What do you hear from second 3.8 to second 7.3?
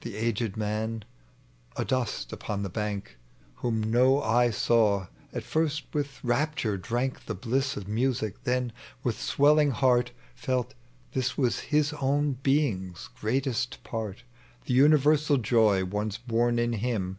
no eye saw— at first with rapture drank